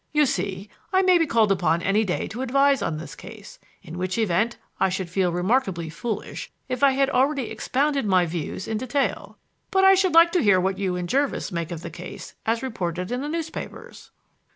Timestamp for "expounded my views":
7.51-8.67